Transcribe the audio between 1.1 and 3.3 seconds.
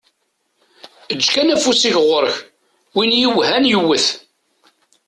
Eǧǧ kan afus-ik ɣur-k, win i